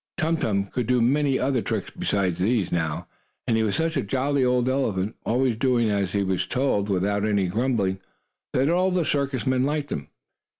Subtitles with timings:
[0.17, 3.05] Tum Tum could do many other tricks besides these now,
[3.45, 7.23] and he was such a jolly old elephant, always doing as he was told without
[7.23, 7.99] any grumbling,
[8.53, 10.07] that all the circus men liked him.